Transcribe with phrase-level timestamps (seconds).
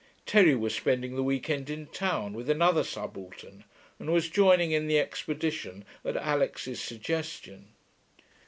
[0.25, 3.65] Terry was spending the week end in town, with another subaltern,
[3.99, 7.67] and was joining in the expedition at Alix's suggestion.